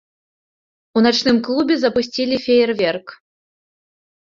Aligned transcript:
У 0.99 1.03
начным 1.07 1.37
клубе 1.49 1.75
запусцілі 1.83 2.35
феерверк. 2.47 3.07